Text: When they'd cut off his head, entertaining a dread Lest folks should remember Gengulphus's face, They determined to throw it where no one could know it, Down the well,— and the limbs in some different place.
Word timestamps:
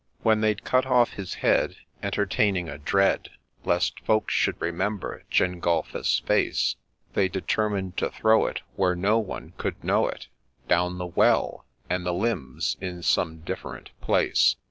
When 0.23 0.41
they'd 0.41 0.63
cut 0.63 0.87
off 0.87 1.11
his 1.13 1.35
head, 1.45 1.75
entertaining 2.01 2.67
a 2.67 2.79
dread 2.79 3.29
Lest 3.63 3.99
folks 3.99 4.33
should 4.33 4.59
remember 4.59 5.23
Gengulphus's 5.29 6.23
face, 6.25 6.75
They 7.13 7.29
determined 7.29 7.97
to 7.97 8.09
throw 8.09 8.47
it 8.47 8.61
where 8.75 8.95
no 8.95 9.19
one 9.19 9.53
could 9.59 9.83
know 9.83 10.07
it, 10.07 10.25
Down 10.67 10.97
the 10.97 11.05
well,— 11.05 11.65
and 11.87 12.03
the 12.03 12.15
limbs 12.15 12.77
in 12.81 13.03
some 13.03 13.41
different 13.41 13.91
place. 14.01 14.55